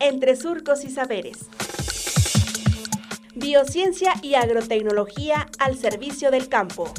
[0.00, 1.48] entre surcos y saberes.
[3.34, 6.92] Biociencia y agrotecnología al servicio del campo.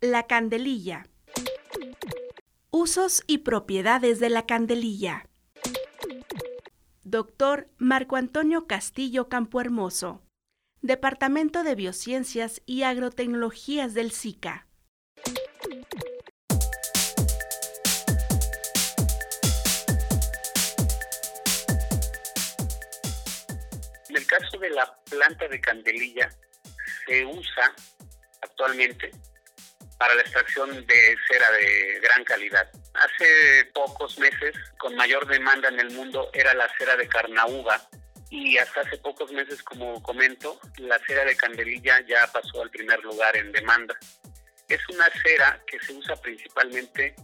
[0.00, 1.06] La candelilla.
[2.70, 5.26] Usos y propiedades de la candelilla.
[7.04, 10.22] Doctor Marco Antonio Castillo Campohermoso.
[10.80, 14.66] Departamento de Biociencias y Agrotecnologías del SICA.
[15.64, 15.86] En
[24.16, 26.28] el caso de la planta de candelilla,
[27.06, 27.72] se usa
[28.40, 29.10] actualmente
[29.98, 32.68] para la extracción de cera de gran calidad.
[32.94, 37.80] Hace pocos meses, con mayor demanda en el mundo, era la cera de carnauba
[38.30, 43.00] y hasta hace pocos meses, como comento, la cera de candelilla ya pasó al primer
[43.04, 43.96] lugar en demanda.
[44.72, 47.14] Es una cera que se usa principalmente,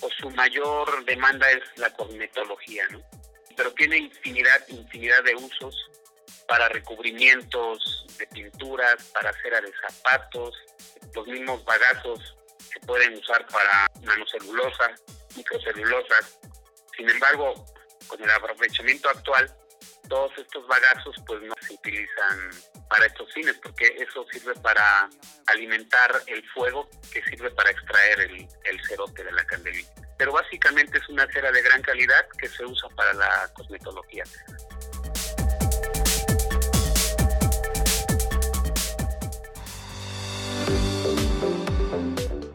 [0.00, 3.00] o su mayor demanda es la cosmetología, ¿no?
[3.56, 5.88] Pero tiene infinidad, infinidad de usos
[6.48, 10.52] para recubrimientos de pinturas, para cera de zapatos,
[11.14, 14.90] los mismos bagazos se pueden usar para nanocelulosa,
[15.36, 16.16] microcelulosa.
[16.96, 17.54] Sin embargo,
[18.08, 19.48] con el aprovechamiento actual,
[20.08, 22.50] todos estos bagazos pues no se utilizan
[22.88, 25.08] para estos fines, porque eso sirve para
[25.46, 29.88] alimentar el fuego que sirve para extraer el, el cerote de la candelilla.
[30.18, 34.24] Pero básicamente es una cera de gran calidad que se usa para la cosmetología.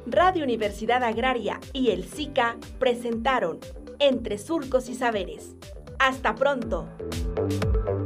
[0.07, 3.59] Radio Universidad Agraria y el SICA presentaron
[3.99, 5.55] Entre Surcos y Saberes.
[5.99, 6.89] Hasta pronto.
[7.49, 8.00] you